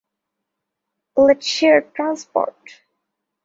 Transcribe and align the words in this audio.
Let's 1.15 1.45
share 1.45 1.81
transport. 1.93 2.57